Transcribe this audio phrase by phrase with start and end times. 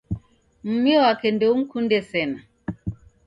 [0.67, 2.39] Mumi wake ndeumkunde sena